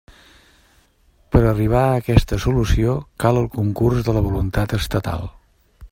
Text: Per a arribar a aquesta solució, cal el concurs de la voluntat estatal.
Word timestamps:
Per 1.35 1.41
a 1.41 1.49
arribar 1.49 1.83
a 1.89 1.99
aquesta 1.99 2.39
solució, 2.47 2.95
cal 3.25 3.41
el 3.43 3.49
concurs 3.59 4.03
de 4.09 4.17
la 4.19 4.25
voluntat 4.31 4.75
estatal. 4.83 5.31